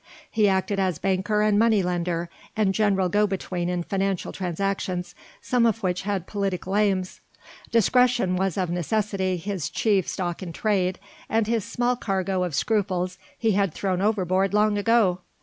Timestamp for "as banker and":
0.79-1.59